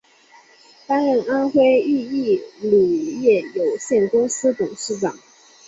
[0.87, 2.71] 担任安徽益益乳
[3.21, 5.15] 业有限公司董事长。